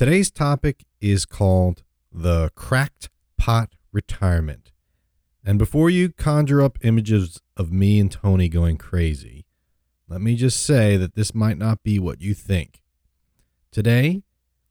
[0.00, 4.72] Today's topic is called the cracked pot retirement.
[5.44, 9.44] And before you conjure up images of me and Tony going crazy,
[10.08, 12.80] let me just say that this might not be what you think.
[13.70, 14.22] Today,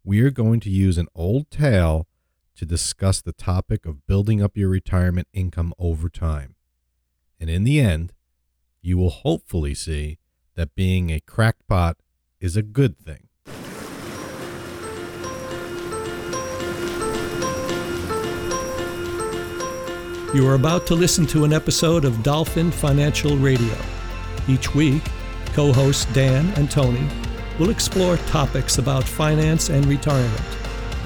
[0.04, 2.08] we are going to use an old tale
[2.56, 6.56] to discuss the topic of building up your retirement income over time.
[7.40, 8.14] And in the end,
[8.82, 10.18] you will hopefully see
[10.56, 11.98] that being a crackpot
[12.40, 13.29] is a good thing.
[20.34, 23.76] You are about to listen to an episode of Dolphin Financial Radio.
[24.48, 25.02] Each week,
[25.54, 27.08] co hosts Dan and Tony
[27.58, 30.44] will explore topics about finance and retirement.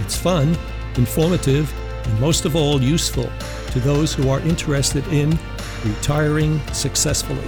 [0.02, 0.58] It's fun,
[0.98, 1.74] informative,
[2.06, 3.30] and most of all, useful
[3.72, 5.40] to those who are interested in
[5.86, 7.48] retiring successfully.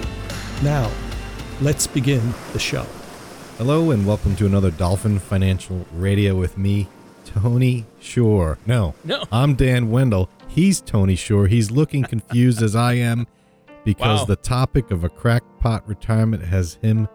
[0.62, 0.90] Now,
[1.60, 2.86] let's begin the show.
[3.58, 6.88] Hello, and welcome to another Dolphin Financial Radio with me,
[7.26, 8.56] Tony Shore.
[8.64, 9.24] No, No.
[9.30, 10.30] I'm Dan Wendell.
[10.56, 11.46] He's Tony Shore.
[11.46, 13.26] He's looking confused as I am
[13.84, 14.24] because Wow.
[14.24, 17.06] the topic of a crackpot retirement has him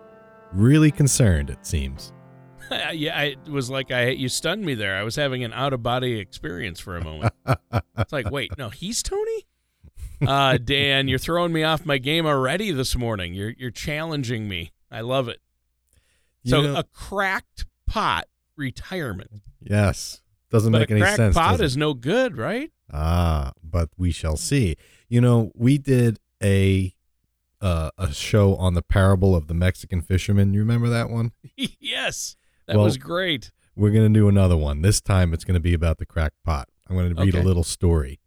[0.53, 2.13] really concerned, it seems.
[2.93, 4.95] yeah, I, it was like I you stunned me there.
[4.95, 7.33] I was having an out of body experience for a moment.
[7.97, 9.45] it's like, wait, no, he's Tony.
[10.25, 13.33] Uh, Dan, you're throwing me off my game already this morning.
[13.33, 14.71] You're you're challenging me.
[14.91, 15.39] I love it.
[16.43, 21.35] You So know- a cracked pot retirement, yes, doesn't but make any sense.
[21.35, 22.71] pot is no good, right?
[22.91, 24.75] Ah, but we shall see.
[25.09, 26.93] You know, we did a
[27.61, 30.53] uh, a show on the parable of the Mexican fisherman.
[30.53, 31.31] You remember that one?
[31.55, 32.35] yes,
[32.67, 33.51] that Well- was great.
[33.75, 34.81] We're going to do another one.
[34.81, 36.67] This time it's going to be about the cracked pot.
[36.89, 38.19] I'm going to read a little story.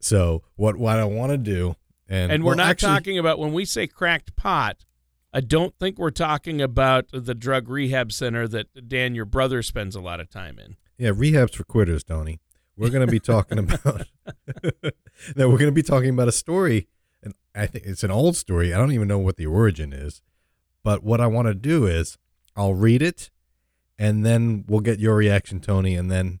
[0.00, 1.76] So, what what I want to do
[2.08, 4.84] and And we're well, not actually- talking about when we say cracked pot.
[5.32, 9.94] I don't think we're talking about the drug rehab center that Dan, your brother, spends
[9.94, 10.76] a lot of time in.
[10.98, 12.40] Yeah, rehabs for quitters, Tony.
[12.76, 14.06] We're going to be talking about
[15.36, 16.88] No, we're going to be talking about a story
[17.22, 18.72] and I think it's an old story.
[18.72, 20.22] I don't even know what the origin is.
[20.84, 22.18] But what I want to do is
[22.54, 23.30] I'll read it
[23.98, 26.40] and then we'll get your reaction, Tony, and then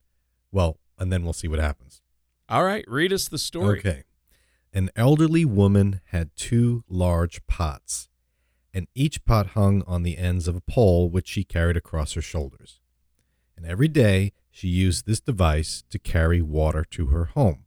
[0.52, 2.02] well, and then we'll see what happens.
[2.48, 3.80] All right, read us the story.
[3.80, 4.04] Okay.
[4.72, 8.08] An elderly woman had two large pots,
[8.72, 12.22] and each pot hung on the ends of a pole which she carried across her
[12.22, 12.80] shoulders.
[13.56, 17.66] And every day she used this device to carry water to her home.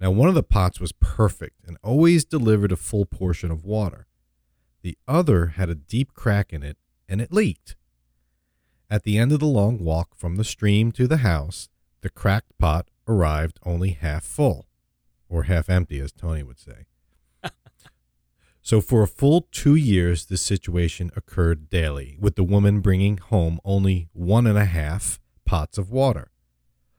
[0.00, 4.08] Now, one of the pots was perfect and always delivered a full portion of water.
[4.82, 6.78] The other had a deep crack in it
[7.08, 7.76] and it leaked.
[8.90, 11.68] At the end of the long walk from the stream to the house,
[12.00, 14.66] the cracked pot arrived only half full,
[15.28, 16.86] or half empty, as Tony would say.
[18.62, 23.60] so, for a full two years, this situation occurred daily, with the woman bringing home
[23.64, 25.20] only one and a half
[25.52, 26.30] pots of water.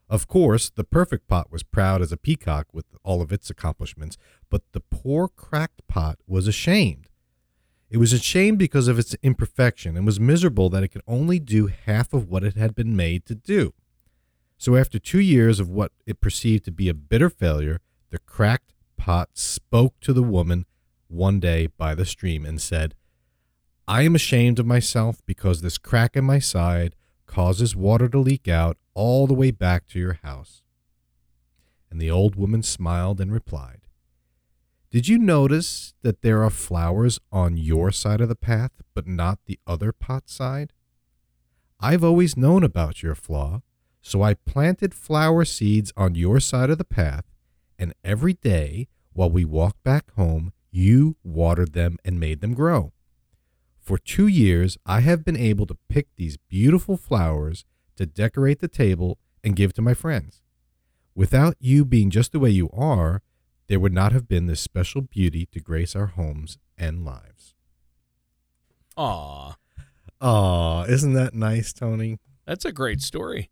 [0.08, 4.16] Of course, the perfect pot was proud as a peacock with all of its accomplishments,
[4.52, 7.10] but the poor cracked pot was ashamed.
[7.90, 11.66] It was ashamed because of its imperfection and was miserable that it could only do
[11.66, 13.74] half of what it had been made to do.
[14.60, 17.80] So, after two years of what it perceived to be a bitter failure,
[18.12, 20.68] the cracked pot spoke to the woman
[21.08, 22.94] one day by the stream and said,
[23.88, 26.94] I am ashamed of myself because this crack in my side
[27.34, 30.62] causes water to leak out all the way back to your house.
[31.90, 33.82] And the old woman smiled and replied,
[34.92, 39.40] Did you notice that there are flowers on your side of the path, but not
[39.48, 40.74] the other pot side?
[41.80, 43.64] I've always known about your flaw,
[44.00, 47.26] so I planted flower seeds on your side of the path,
[47.80, 52.94] and every day while we walked back home, you watered them and made them grow.
[53.84, 57.66] For two years, I have been able to pick these beautiful flowers
[57.98, 60.42] to decorate the table and give to my friends.
[61.14, 63.22] Without you being just the way you are,
[63.68, 67.56] there would not have been this special beauty to grace our homes and lives.
[68.96, 69.56] Aw,
[70.22, 72.20] Aw, isn't that nice, Tony?
[72.46, 73.50] that's a great story.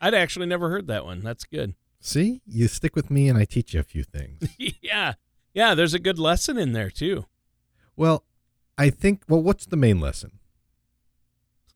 [0.00, 1.20] I'd actually never heard that one.
[1.20, 1.74] That's good.
[2.00, 4.54] See, you stick with me and I teach you a few things.
[4.82, 5.14] yeah.
[5.54, 7.26] Yeah, there's a good lesson in there too.
[7.96, 8.24] well,
[8.78, 10.38] I think, well, what's the main lesson?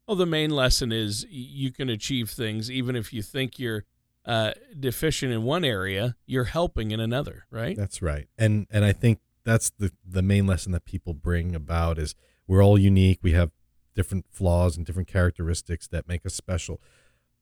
[0.07, 3.85] Well, the main lesson is you can achieve things even if you think you're
[4.27, 7.77] uh, deficient in one area, you're helping in another, right?
[7.77, 8.29] That's right.
[8.37, 12.15] And and I think that's the the main lesson that people bring about is
[12.47, 13.21] we're all unique.
[13.23, 13.53] We have
[13.95, 16.81] different flaws and different characteristics that make us special.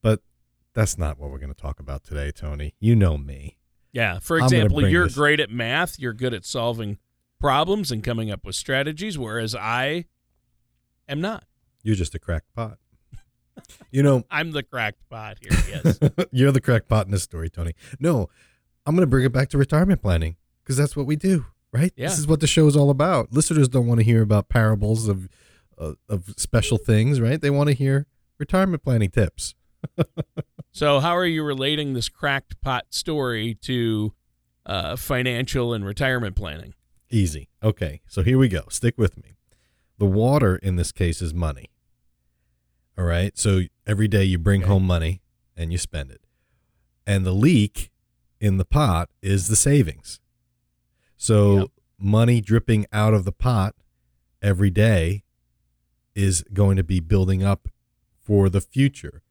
[0.03, 0.21] But
[0.75, 2.75] that's not what we're going to talk about today, Tony.
[2.79, 3.59] You know me.
[3.93, 4.19] Yeah.
[4.21, 6.99] For example, you're this- great at math, you're good at solving
[7.41, 10.07] problems and coming up with strategies, whereas I
[11.09, 11.45] am not.
[11.83, 12.79] You're just a cracked pot.
[13.91, 15.51] You know, I'm the cracked pot here.
[15.69, 15.99] Yes.
[16.31, 17.73] you're the crackpot in this story, Tony.
[17.99, 18.29] No,
[18.87, 21.93] I'm going to bring it back to retirement planning because that's what we do, right?
[21.97, 22.09] Yeah.
[22.09, 23.33] This is what the show is all about.
[23.33, 25.29] Listeners don't want to hear about parables of
[25.77, 27.41] uh, of special things, right?
[27.41, 28.07] They want to hear
[28.39, 29.55] retirement planning tips.
[30.73, 34.13] so, how are you relating this cracked pot story to
[34.67, 36.75] uh, financial and retirement planning?
[37.11, 37.49] Easy.
[37.63, 38.63] Okay, so here we go.
[38.69, 39.37] Stick with me.
[39.99, 41.71] The water in this case is money.
[42.97, 43.37] All right.
[43.39, 44.69] So every day you bring Okay.
[44.71, 45.21] home money
[45.57, 46.21] and you spend it.
[47.07, 47.91] And the leak
[48.41, 50.21] in the pot is the savings.
[51.17, 51.71] So Yep.
[51.99, 53.75] money dripping out of the pot
[54.43, 55.25] every day
[56.15, 57.69] is going to be building up
[58.21, 59.23] for the future.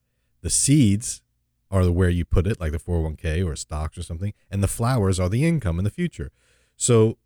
[0.41, 1.21] The seeds
[1.69, 4.67] are the where you put it, like the 401k or stocks or something, and the
[4.67, 6.31] flowers are the income in the future.
[6.77, 7.17] So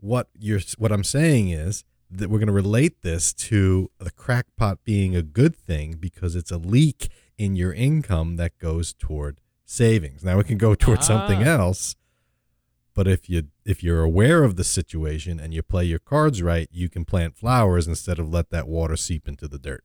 [0.00, 4.82] what you're what I'm saying is that we're going to relate this to the crackpot
[4.84, 7.08] being a good thing because it's a leak
[7.38, 10.24] in your income that goes toward savings.
[10.24, 11.58] Now it can go toward something Ah.
[11.58, 11.94] else,
[12.94, 16.68] but if you if you're aware of the situation and you play your cards right,
[16.72, 19.84] you can plant flowers instead of let that water seep into the dirt.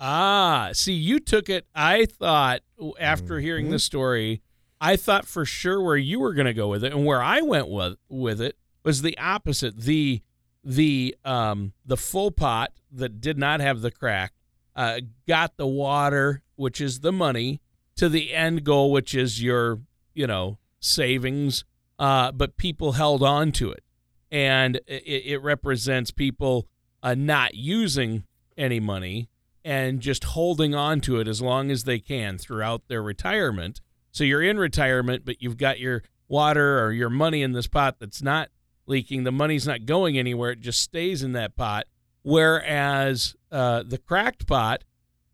[0.00, 1.66] Ah, see, you took it.
[1.74, 2.62] I thought
[2.98, 3.70] after hearing Mhm.
[3.72, 4.42] the story,
[4.80, 7.40] I thought for sure where you were going to go with it, and where I
[7.42, 9.80] went with with it was the opposite.
[9.80, 10.22] The
[10.62, 14.32] the um the full pot that did not have the crack
[14.76, 17.60] uh, got the water, which is the money,
[17.96, 19.80] to the end goal, which is your
[20.14, 21.64] you know savings.
[21.98, 23.84] Uh, but people held on to it,
[24.30, 26.66] and it, it represents people
[27.04, 28.24] uh, not using
[28.56, 29.28] any money
[29.64, 33.80] and just holding on to it as long as they can throughout their retirement.
[34.10, 37.96] So you're in retirement, but you've got your water or your money in this pot
[37.98, 38.50] that's not
[38.86, 39.24] leaking.
[39.24, 41.86] The money's not going anywhere, it just stays in that pot.
[42.22, 44.84] Whereas uh, the cracked pot,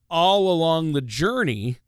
[0.08, 1.78] all along the journey,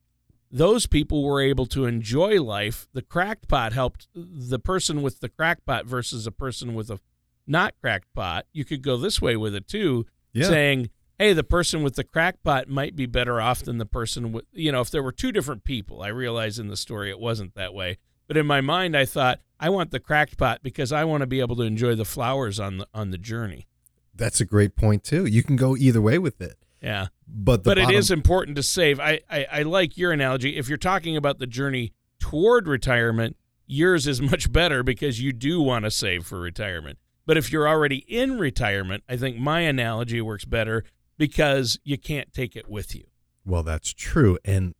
[0.51, 2.87] those people were able to enjoy life.
[2.93, 7.01] The cracked pot helped the person with the cracked pot versus a person with a
[7.47, 8.47] not cracked pot.
[8.53, 10.07] You could go this way with it too
[10.47, 14.45] saying, "Hey, the person with the crackpot might be better off than the person with
[14.53, 17.55] you know." If there were two different people, I realize in the story it wasn't
[17.55, 17.99] that way,
[18.29, 21.27] but in my mind, I thought I want the cracked pot because I want to
[21.27, 23.67] be able to enjoy the flowers on the on the journey.
[24.15, 25.25] That's a great point too.
[25.25, 26.59] You can go either way with it.
[26.83, 28.99] Yeah, But the but it bottom- is important to save.
[28.99, 30.57] I, I I like your analogy.
[30.57, 33.37] If you're talking about the journey toward retirement,
[33.67, 36.99] yours is much better because you do want to save for retirement.
[37.25, 40.83] But if you're already in retirement, I think my analogy works better
[41.19, 43.05] because you can't take it with you.
[43.47, 44.75] Well, that's true, and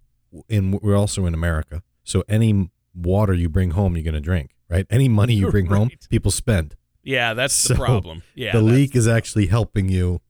[0.51, 4.55] and we're also in America, so any water you bring home, you're going to drink,
[4.73, 4.87] right?
[4.91, 6.75] Any money you bring home, people spend.
[7.05, 8.23] Yeah, that's So, the problem.
[8.35, 10.21] Yeah, the leak is actually helping you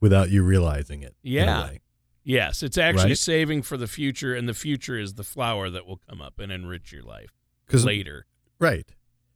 [0.00, 1.14] without you realizing it.
[1.22, 1.72] Yeah.
[2.22, 3.18] Yes, it's actually Right?
[3.18, 6.52] saving for the future, and the future is the flower that will come up and
[6.52, 7.30] enrich your life
[7.72, 8.26] later.
[8.58, 8.88] right.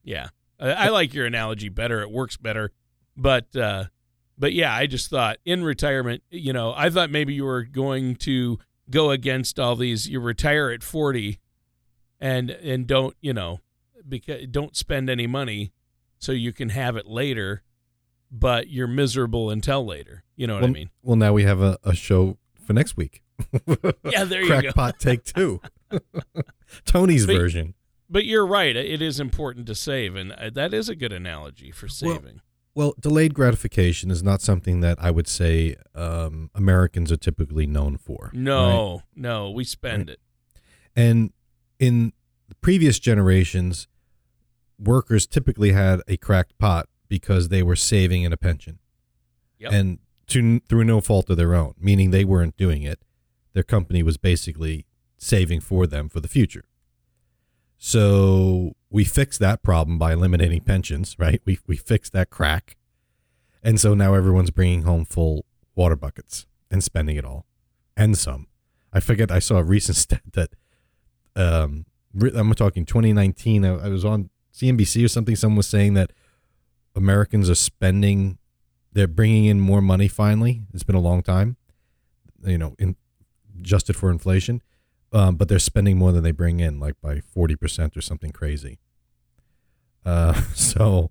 [0.04, 0.28] Yeah,
[0.60, 2.02] I, I like your analogy better.
[2.02, 2.70] It works better,
[3.16, 3.84] but uh,
[4.38, 8.16] but yeah, I just thought in retirement, you know, I thought maybe you were going
[8.16, 8.58] to
[8.90, 10.06] go against all these.
[10.06, 11.40] You retire at forty,
[12.20, 13.60] and and don't you know
[14.08, 15.72] because don't spend any money,
[16.18, 17.62] so you can have it later,
[18.30, 20.24] but you're miserable until later.
[20.36, 20.90] You know what well, I mean?
[21.02, 23.22] well, now we have a, a show for next week.
[24.04, 24.60] Yeah, there you go.
[24.60, 25.60] Crackpot take two.
[26.84, 27.74] Tony's But- version.
[28.08, 28.76] But you're right.
[28.76, 32.42] It is important to save, and uh, that is a good analogy for saving.
[32.74, 37.96] Well, delayed gratification is not something that I would say um, Americans are typically known
[37.96, 38.30] for.
[38.32, 38.34] right?
[38.34, 40.20] no, no, we spend it.
[40.94, 41.32] And
[41.78, 42.12] in
[42.60, 43.88] previous generations,
[44.78, 48.78] workers typically had a cracked pot because they were saving in a pension.
[49.58, 49.72] Yep.
[49.72, 53.00] And to, through no fault of their own, meaning they weren't doing it.
[53.52, 56.64] Their company was basically saving for them for the future.
[57.76, 61.40] So we fixed that problem by eliminating pensions, right?
[61.44, 62.76] We, we fixed that crack.
[63.62, 67.46] And so now everyone's bringing home full water buckets and spending it all
[67.96, 68.46] and some.
[68.92, 70.50] I forget, I saw a recent stat that
[71.36, 71.86] um,
[72.34, 73.64] I'm talking 2019.
[73.64, 75.36] I, I was on CNBC or something.
[75.36, 76.12] Someone was saying that
[76.94, 78.38] Americans are spending,
[78.92, 80.62] they're bringing in more money finally.
[80.72, 81.56] It's been a long time,
[82.44, 82.96] you know, in,
[83.58, 84.62] adjusted for inflation,
[85.12, 88.78] um, but they're spending more than they bring in, like by 40% or something crazy.
[90.04, 91.10] Uh, so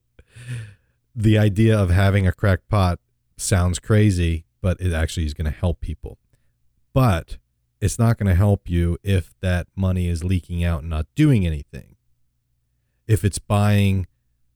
[1.16, 3.00] the idea of having a cracked pot
[3.38, 6.18] sounds crazy, but it actually is going to help people.
[6.94, 7.38] But
[7.82, 11.46] it's not going to help you if that money is leaking out and not doing
[11.46, 11.93] anything.
[13.08, 14.08] If it's buying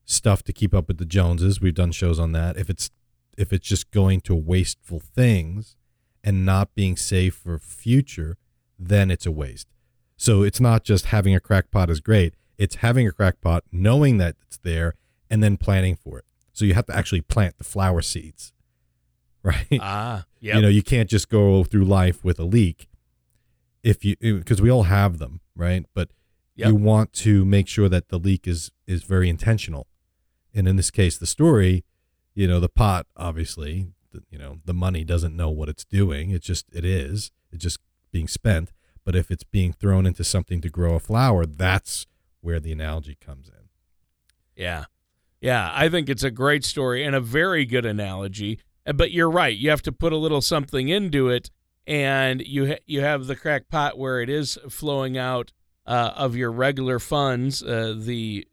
[0.04, 2.56] stuff to keep up with the Joneses, we've done shows on that.
[2.56, 2.90] If it's
[3.36, 5.76] if it's just going to wasteful things
[6.24, 8.36] and not being safe for future,
[8.78, 9.68] then it's a waste.
[10.16, 12.34] So it's not just having a crackpot is great.
[12.58, 14.94] It's having a crackpot, knowing that it's there,
[15.30, 16.24] and then planning for it.
[16.52, 18.52] So you have to actually plant the flower seeds,
[19.44, 19.78] right?
[19.80, 20.56] Ah, yeah.
[20.56, 22.88] You know, you can't just go through life with a leak
[23.84, 25.86] if you because we all have them, right?
[25.94, 26.10] But
[26.58, 26.68] Yep.
[26.68, 29.86] you want to make sure that the leak is is very intentional.
[30.54, 31.84] And in this case, the story,
[32.34, 36.30] you know, the pot obviously, the, you know, the money doesn't know what it's doing.
[36.30, 37.30] It just it is.
[37.52, 37.78] It's just
[38.10, 38.72] being spent.
[39.04, 42.06] But if it's being thrown into something to grow a flower, that's
[42.40, 43.68] where the analogy comes in.
[44.56, 44.84] Yeah.
[45.40, 48.58] Yeah, I think it's a great story and a very good analogy.
[48.84, 49.56] Uh, But you're right.
[49.56, 51.50] You have to put a little something into it
[51.86, 55.52] and you ha- you have the crack pot where it is flowing out
[55.88, 58.46] uh, of your regular funds, uh, the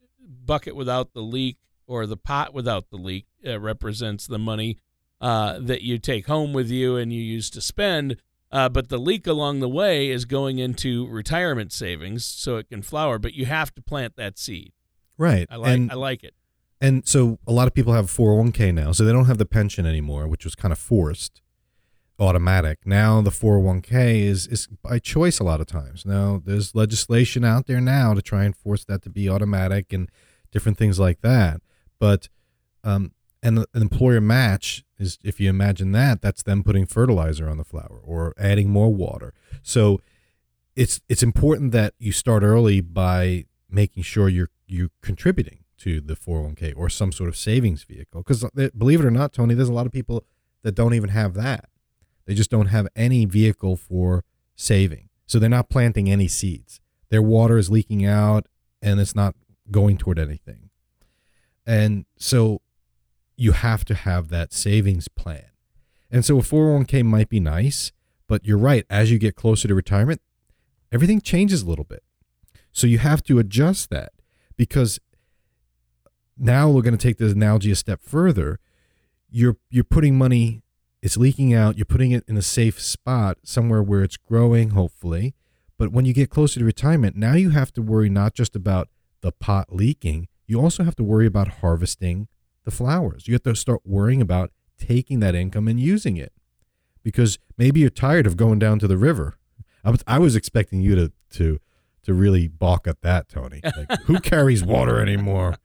[0.46, 4.80] bucket without the leak or the pot without the leak uh, represents the money
[5.20, 8.15] uh, that you take home with you and you use to spend.
[8.51, 12.82] Uh, but the leak along the way is going into retirement savings so it can
[12.82, 13.20] flower.
[13.20, 14.72] But you have to plant that seed.
[15.18, 15.46] Right.
[15.50, 16.34] I like and, I like it.
[16.80, 19.86] and so a lot of people have 401k now, so they don't have the pension
[19.86, 21.42] anymore, which was kind of forced
[22.20, 22.80] automatic.
[22.86, 26.06] Now the 401k is is by choice a lot of times.
[26.06, 30.10] Now there's legislation out there now to try and force that to be automatic and
[30.52, 31.62] different things like that.
[32.00, 32.30] But
[32.84, 33.12] um
[33.44, 37.64] and an employer match is if you imagine that that's them putting fertilizer on the
[37.64, 39.34] flower or adding more water.
[39.62, 40.02] So
[40.76, 46.16] it's it's important that you start early by making sure you're you're contributing to the
[46.16, 48.46] 401k or some sort of savings vehicle because
[48.78, 50.26] believe it or not Tony there's a lot of people
[50.64, 51.70] that don't even have that
[52.25, 54.24] they just don't have any vehicle for
[54.55, 55.10] saving.
[55.25, 56.79] So they're not planting any seeds.
[57.10, 58.48] Their water is leaking out
[58.82, 59.36] and it's not
[59.72, 60.70] going toward anything.
[61.65, 62.62] And so
[63.36, 65.46] you have to have that savings plan.
[66.12, 67.91] And so a 401k might be nice,
[68.27, 68.86] but you're right.
[68.89, 70.22] As you get closer to retirement,
[70.91, 72.03] everything changes a little bit.
[72.72, 74.13] So you have to adjust that
[74.55, 75.00] because
[76.38, 78.60] now we're going to take this analogy a step further.
[79.29, 80.63] You're you're putting money
[81.06, 81.78] it's leaking out.
[81.78, 85.36] You're putting it in a safe spot, somewhere where it's growing, hopefully.
[85.78, 88.90] But when you get closer to retirement, now you have to worry not just about
[89.22, 92.28] the pot leaking, you also have to worry about harvesting
[92.64, 93.28] the flowers.
[93.28, 96.34] You have to start worrying about taking that income and using it
[97.04, 99.38] because maybe you're tired of going down to the river.
[100.08, 101.60] I was, expecting you to, to,
[102.02, 103.62] to really balk at that, Tony.
[103.64, 105.58] Like, who carries water anymore?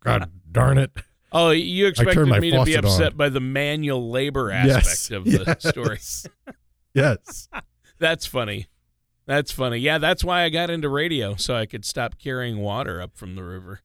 [0.00, 0.92] God darn it.
[1.32, 3.16] Oh, you expected me to be upset on.
[3.16, 5.10] by the manual labor aspect Yes.
[5.10, 5.68] of the Yes.
[5.68, 5.98] story.
[6.94, 7.48] Yes.
[7.98, 8.66] That's funny.
[9.26, 9.78] That's funny.
[9.78, 13.34] Yeah, that's why I got into radio so I could stop carrying water up from
[13.36, 13.80] the river.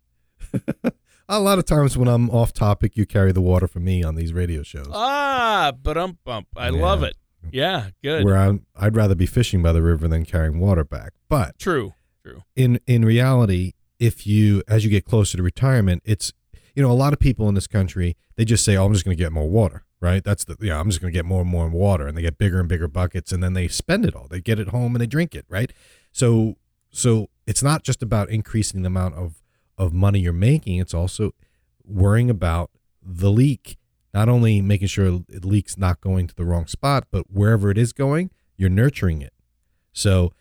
[1.29, 4.15] A lot of times when I'm off topic, you carry the water for me on
[4.15, 4.87] these radio shows.
[4.91, 6.47] Ah, but um bump.
[6.55, 6.81] I Yeah.
[6.81, 7.15] love it.
[7.51, 8.25] Yeah, good.
[8.25, 11.13] where I'm, I'd rather be fishing by the river than carrying water back.
[11.29, 11.93] But True.
[12.25, 12.43] True.
[12.55, 16.33] in in reality, if you as you get closer to retirement, it's
[16.77, 19.03] you know a lot of people in this country they just say, "Oh, I'm just
[19.03, 20.23] going to get more water." Right?
[20.23, 22.37] That's the yeah, I'm just going to get more and more water, and they get
[22.37, 24.27] bigger and bigger buckets, and then they spend it all.
[24.29, 25.45] They get it home and they drink it.
[25.49, 25.73] Right?
[26.11, 26.57] So
[26.91, 29.41] so it's not just about increasing the amount of
[29.75, 31.33] of money you're making; it's also
[31.83, 32.69] worrying about
[33.01, 33.77] the leak.
[34.13, 37.77] Not only making sure it leaks not going to the wrong spot, but wherever it
[37.79, 39.33] is going, you're nurturing it.
[39.93, 40.31] So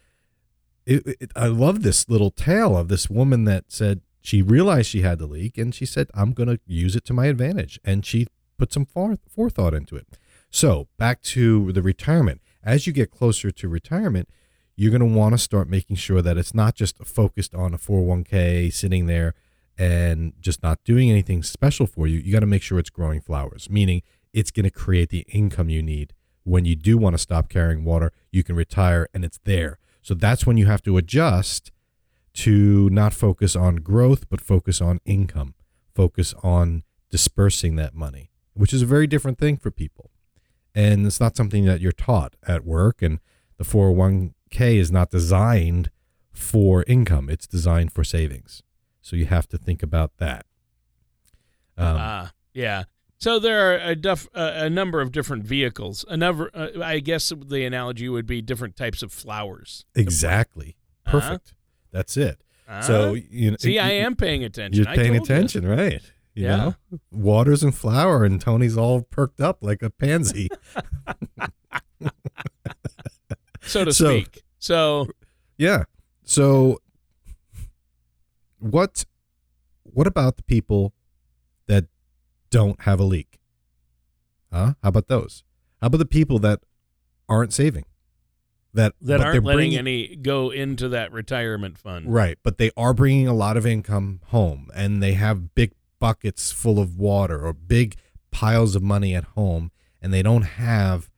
[0.84, 5.02] it, it, I love this little tale of this woman that said she realized she
[5.02, 7.78] had the leak and she said, I'm going to use it to my advantage.
[7.84, 8.26] And she
[8.58, 10.08] put some forethought into it.
[10.50, 12.40] So back to the retirement.
[12.64, 14.28] As you get closer to retirement,
[14.74, 17.78] you're going to want to start making sure that it's not just focused on a
[17.78, 19.34] 401k sitting there
[19.78, 22.18] and just not doing anything special for you.
[22.18, 24.02] You got to make sure it's growing flowers, meaning
[24.32, 26.14] it's going to create the income you need.
[26.42, 29.78] When you do want to stop carrying water, you can retire and it's there.
[30.02, 31.70] So that's when you have to adjust
[32.36, 35.54] to not focus on growth, but focus on income,
[35.94, 40.10] focus on dispersing that money, which is a very different thing for people.
[40.74, 43.00] And it's not something that you're taught at work.
[43.00, 43.20] And
[43.56, 45.90] the 401k is not designed
[46.32, 48.62] for income, it's designed for savings.
[49.00, 50.44] So you have to think about that.
[51.78, 52.84] Um, Ah, yeah.
[53.18, 56.04] So there are a, def- uh, a number of different vehicles.
[56.08, 59.86] A number, uh, I guess the analogy would be different types of flowers.
[59.94, 60.76] exactly.
[61.06, 61.38] Uh-huh.
[61.92, 62.42] That's it.
[62.68, 62.80] Ah.
[62.80, 64.76] So you know, see, I am paying attention.
[64.84, 65.34] You're paying told you.
[65.34, 66.02] attention, right?
[66.34, 66.56] You Yeah.
[66.56, 66.74] know,
[67.10, 70.48] waters and flower, and Tony's all perked up like a pansy.
[73.62, 74.42] so to So- speak.
[74.58, 75.06] So
[75.58, 75.84] yeah.
[76.24, 76.80] So,
[78.58, 79.04] what,
[79.84, 80.92] what about the people
[81.68, 81.84] that
[82.50, 83.38] don't have a leak?
[84.52, 84.74] Huh?
[84.82, 85.44] How about those?
[85.80, 86.60] How about the people that
[87.28, 87.84] aren't saving.
[88.76, 92.12] That that aren't they're letting bringing- any go into that retirement fund.
[92.12, 96.52] Right, but they are bringing a lot of income home and they have big buckets
[96.52, 97.96] full of water or big
[98.30, 99.70] piles of money at home
[100.02, 101.08] and they don't have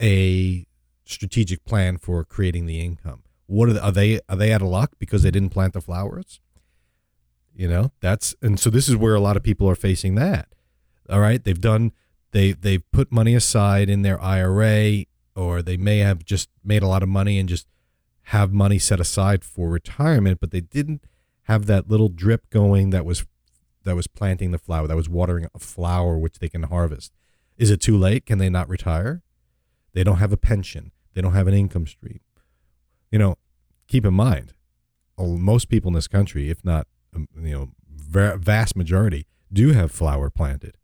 [0.00, 0.64] a
[1.04, 3.24] strategic plan for creating the income.
[3.46, 5.80] What are, they, are they are they out of luck because they didn't plant the
[5.80, 6.40] flowers?
[7.54, 10.48] You know, that's and so this is where a lot of people are facing that.
[11.10, 11.90] All right, they've done
[12.30, 15.04] they they've put money aside in their IRA
[15.38, 17.68] or they may have just made a lot of money and just
[18.22, 21.04] have money set aside for retirement, but they didn't
[21.44, 23.24] have that little drip going that was
[23.84, 27.12] that was planting the flower, that was watering a flower which they can harvest.
[27.56, 28.26] Is it too late?
[28.26, 29.22] Can they not retire?
[29.94, 30.90] They don't have a pension.
[31.14, 32.20] They don't have an income stream.
[33.12, 33.36] You know,
[33.86, 34.54] keep in mind,
[35.16, 40.30] most people in this country, if not um, you know, vast majority, do have flower
[40.30, 40.76] planted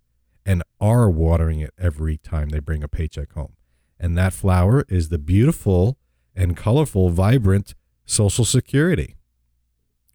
[0.47, 3.55] and are watering it every time they bring a paycheck home.
[4.05, 5.97] And that flower is the beautiful
[6.37, 9.17] and colorful, vibrant Social Security.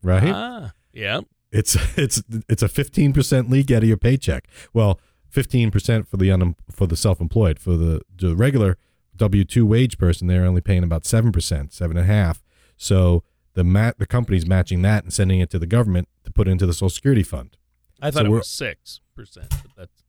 [0.03, 0.31] Right?
[0.31, 1.21] Ah, yeah.
[1.51, 4.47] It's it's it's a fifteen percent leak out of your paycheck.
[4.73, 7.57] Well, fifteen percent for the un, for the self employed.
[7.57, 8.77] For the, the regular
[9.15, 12.43] W two wage person, they're only paying about seven percent, seven and a half.
[12.77, 13.23] So
[13.55, 16.67] the mat the company's matching that and sending it to the government to put into
[16.67, 17.57] the Social Security fund.
[17.99, 20.03] I So thought it was six percent, but that's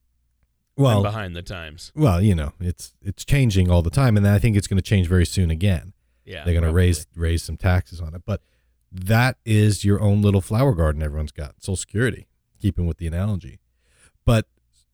[0.81, 1.93] Well, behind the times.
[1.95, 4.83] well, you know, it's it's changing all the time, and I think it's going to
[4.83, 5.93] change very soon again.
[6.25, 8.23] Yeah, they're going to raise raise some taxes on it.
[8.25, 8.43] But
[8.93, 11.55] that is your own little flower garden everyone's got.
[11.59, 12.27] Social Security,
[12.61, 13.61] keeping with the analogy.
[14.25, 14.47] But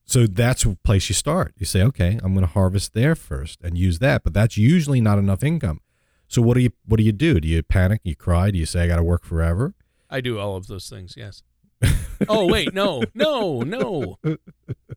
[0.05, 1.55] so that's a place you start.
[1.59, 4.23] You say, okay, I'm going to harvest there first and use that.
[4.23, 5.81] But that's usually not enough income.
[6.29, 7.41] So what do you what do you do?
[7.41, 8.01] Do you panic?
[8.05, 8.51] You cry?
[8.51, 9.75] Do you say I got to work forever?
[10.09, 11.15] I do all of those things.
[11.17, 11.43] Yes.
[12.29, 14.17] oh wait, no, no, no,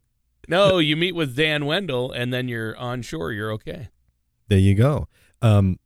[0.50, 0.80] no.
[0.80, 3.32] You meet with Dan Wendell, and then you're on shore.
[3.32, 3.90] You're okay.
[4.48, 5.08] There you go.
[5.42, 5.80] Um,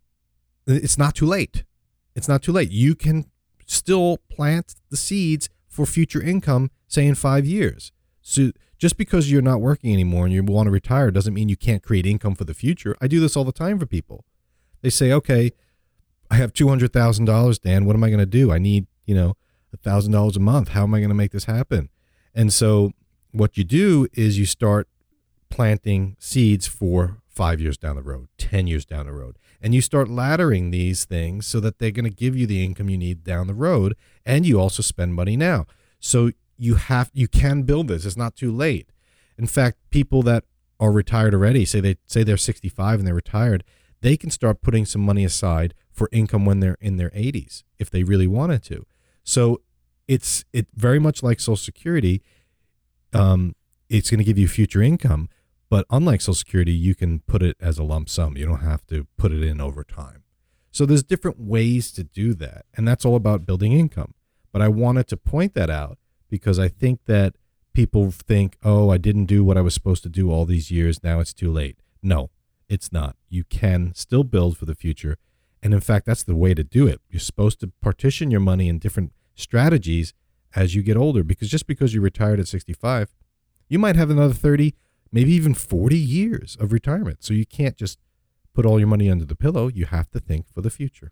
[0.66, 1.64] it's not too late.
[2.16, 2.72] It's not too late.
[2.72, 3.26] You can
[3.66, 7.92] still plant the seeds for future income, say in five years.
[8.22, 11.58] So just because you're not working anymore and you want to retire doesn't mean you
[11.58, 12.96] can't create income for the future.
[13.02, 14.26] I do this all the time for people.
[14.82, 15.52] They say, okay,
[16.30, 17.86] I have two hundred thousand dollars, Dan.
[17.86, 18.52] What am I going to do?
[18.52, 19.36] I need, you know,
[19.74, 20.70] a thousand dollars a month.
[20.70, 21.90] How am I going to make this happen?
[22.36, 22.92] And so
[23.34, 24.88] what you do is you start
[25.50, 29.38] planting seeds for five years down the road, 10 years down the road.
[29.62, 32.90] And you start laddering these things so that they're going to give you the income
[32.90, 33.96] you need down the road.
[34.26, 35.66] And you also spend money now.
[36.00, 38.06] So you have, you can build this.
[38.06, 38.90] It's not too late.
[39.38, 40.44] In fact, people that
[40.80, 43.64] are retired already, say they say they're 65 and they're retired,
[44.02, 47.90] they can start putting some money aside for income when they're in their 80s if
[47.90, 48.86] they really wanted to.
[49.24, 49.62] So
[50.08, 52.22] it's it very much like Social Security.
[53.16, 53.56] Um,
[53.90, 55.30] it's going to give you future income,
[55.70, 58.38] but unlike Social Security, you can put it as a lump sum.
[58.38, 60.24] You don't have to put it in over time.
[60.72, 64.14] So there's different ways to do that, and that's all about building income.
[64.52, 65.98] But I wanted to point that out
[66.30, 67.36] because I think that
[67.74, 71.04] people think, "Oh, I didn't do what I was supposed to do all these years.
[71.04, 72.32] Now it's too late." No,
[72.68, 73.16] it's not.
[73.30, 75.18] You can still build for the future.
[75.62, 77.02] And in fact, that's the way to do it.
[77.10, 80.14] You're supposed to partition your money in different strategies
[80.56, 83.14] as you get older because just because you retired at 65,
[83.70, 84.76] you might have another 30,
[85.12, 87.24] maybe even 40 years of retirement.
[87.24, 88.00] So you can't just
[88.54, 89.68] put all your money under the pillow.
[89.68, 91.12] You have to think for the future.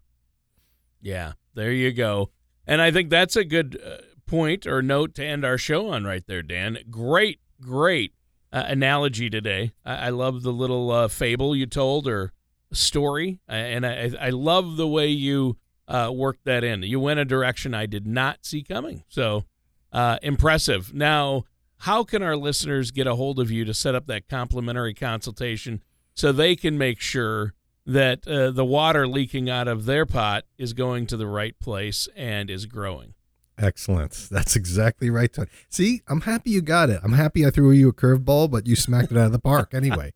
[1.02, 2.30] Yeah, there you go.
[2.68, 6.04] And I think that's a good uh, point or note to end our show on
[6.04, 6.78] right there, Dan.
[6.90, 8.14] Great, great
[8.54, 9.74] uh, analogy today.
[9.84, 12.32] I, I love the little uh, fable you told or
[12.72, 16.84] story, uh, and I, I love the way you uh, worked that in.
[16.84, 19.04] You went a direction I did not see coming.
[19.10, 19.46] So
[19.92, 20.94] uh, impressive.
[20.94, 21.46] Now,
[21.80, 25.82] how can our listeners get a hold of you to set up that complimentary consultation
[26.14, 27.54] so they can make sure
[27.86, 32.08] that uh, the water leaking out of their pot is going to the right place
[32.16, 33.16] and is growing?
[33.58, 34.28] Excellent.
[34.32, 35.32] That's exactly right.
[35.32, 35.50] Tony.
[35.70, 37.00] See, I'm happy you got it.
[37.04, 39.74] I'm happy I threw you a curveball, but you smacked it out of the park
[39.74, 40.14] anyway.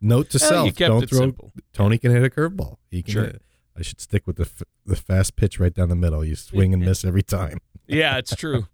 [0.00, 1.18] Note to Well, self: don't throw.
[1.20, 1.52] simple.
[1.72, 2.76] Tony can hit a curveball.
[2.90, 3.12] He can.
[3.12, 3.32] Sure.
[3.76, 6.24] I should stick with the f- the fast pitch right down the middle.
[6.24, 7.58] You swing and miss every time.
[7.86, 8.66] Yeah, it's true.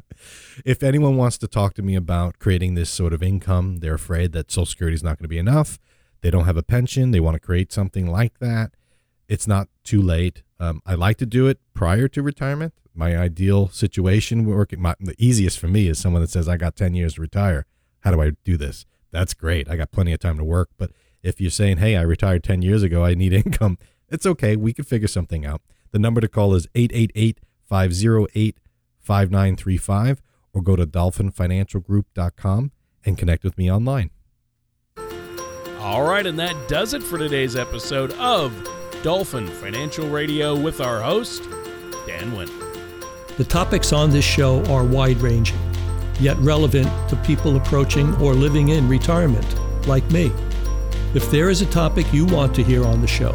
[0.64, 4.32] if anyone wants to talk to me about creating this sort of income, they're afraid
[4.32, 5.78] that Social Security is not going to be enough.
[6.20, 7.10] They don't have a pension.
[7.10, 8.72] They want to create something like that.
[9.28, 10.42] It's not too late.
[10.60, 12.74] Um, I like to do it prior to retirement.
[12.94, 16.76] My ideal situation working, my, the easiest for me is someone that says, I got
[16.76, 17.66] 10 years to retire.
[18.00, 18.86] How do I do this?
[19.10, 19.68] That's great.
[19.68, 20.70] I got plenty of time to work.
[20.76, 20.90] But
[21.22, 23.78] if you're saying, hey, I retired 10 years ago, I need income,
[24.12, 24.56] it's okay.
[24.56, 25.62] We can figure something out.
[25.90, 28.58] The number to call is 888 508
[29.00, 30.22] 5935
[30.52, 32.72] or go to dolphinfinancialgroup.com
[33.04, 34.10] and connect with me online.
[35.80, 38.52] All right, and that does it for today's episode of
[39.02, 41.42] Dolphin Financial Radio with our host,
[42.06, 42.48] Dan Wynn.
[43.36, 45.58] The topics on this show are wide ranging,
[46.20, 50.30] yet relevant to people approaching or living in retirement, like me.
[51.14, 53.34] If there is a topic you want to hear on the show,